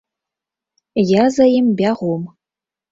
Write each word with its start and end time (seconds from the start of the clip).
Я 1.11 1.23
за 1.37 1.45
ім 1.59 1.71
бягом. 1.85 2.21